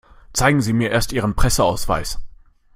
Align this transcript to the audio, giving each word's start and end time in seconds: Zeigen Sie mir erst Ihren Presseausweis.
Zeigen 0.33 0.61
Sie 0.63 0.73
mir 0.73 0.89
erst 0.89 1.11
Ihren 1.13 1.35
Presseausweis. 1.35 2.17